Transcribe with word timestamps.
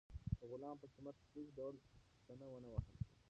د 0.39 0.41
غلام 0.51 0.75
په 0.81 0.87
قیمت 0.93 1.15
کې 1.21 1.27
هیڅ 1.35 1.47
ډول 1.59 1.75
چنه 2.25 2.45
ونه 2.51 2.67
وهل 2.71 2.83
شوه. 2.97 3.09